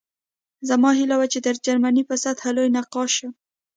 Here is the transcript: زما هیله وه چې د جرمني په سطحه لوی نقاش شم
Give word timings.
زما 0.69 0.89
هیله 0.99 1.15
وه 1.17 1.27
چې 1.33 1.39
د 1.41 1.47
جرمني 1.65 2.03
په 2.09 2.15
سطحه 2.23 2.51
لوی 2.57 2.69
نقاش 2.77 3.09
شم 3.19 3.31